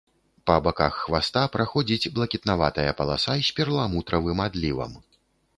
[0.51, 4.99] Па баках хваста праходзіць блакітнаватая паласа з перламутравым адлівам.